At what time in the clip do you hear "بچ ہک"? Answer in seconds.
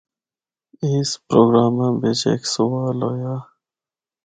2.01-2.43